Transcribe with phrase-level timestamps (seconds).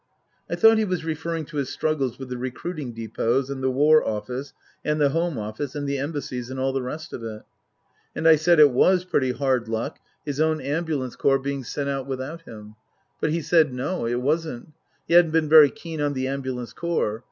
[0.49, 4.03] I thought he was referring to his struggles with the recruiting depots and the War
[4.03, 4.51] Office
[4.83, 7.43] and the Home Office and the Embassies and all the rest of it.
[8.15, 11.75] And I said it was pretty hard luck his own Ambulance Corps Book III: His
[11.75, 12.75] Book 269 being sent out without him.
[13.19, 14.69] But he said, No; it wasn't.
[15.07, 17.19] He hadn't been very keen on the Ambulance Corps.